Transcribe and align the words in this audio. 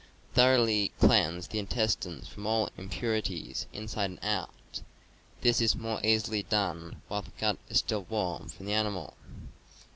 Thor 0.33 0.55
oughly 0.55 0.89
cleanse 0.99 1.47
the 1.49 1.59
intestine 1.59 2.21
from 2.21 2.47
all 2.47 2.69
impurities, 2.75 3.67
inside 3.71 4.05
and 4.09 4.19
out; 4.23 4.81
this 5.41 5.61
is 5.61 5.75
more 5.75 6.03
easily 6.03 6.41
done 6.41 7.03
while 7.07 7.21
the 7.21 7.29
gut 7.39 7.59
is 7.69 7.77
still 7.77 8.07
warm 8.09 8.49
from 8.49 8.65
the 8.65 8.73
animal. 8.73 9.13